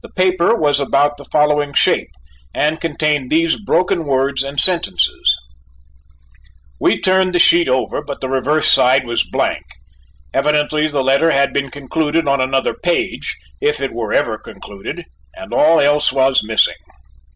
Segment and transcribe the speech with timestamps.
[0.00, 2.10] The paper was about the following shape,
[2.54, 8.00] and contained these broken words and sentences: [Illustration: Handwritten note] We turned the sheet over,
[8.00, 9.64] but the reverse side was blank:
[10.32, 15.52] evidently the letter had been concluded on another page, if it were ever concluded, and
[15.52, 16.76] all else was missing.